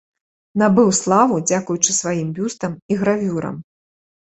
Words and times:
Набыў 0.61 0.89
славу 1.01 1.39
дзякуючы 1.47 1.91
сваім 2.01 2.35
бюстам 2.41 2.71
і 2.93 3.03
гравюрам. 3.07 3.67